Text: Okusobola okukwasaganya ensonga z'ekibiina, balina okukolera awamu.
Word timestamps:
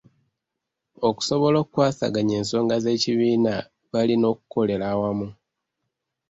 Okusobola 1.07 1.55
okukwasaganya 1.59 2.33
ensonga 2.41 2.75
z'ekibiina, 2.83 3.53
balina 3.91 4.25
okukolera 4.33 4.85
awamu. 4.93 5.27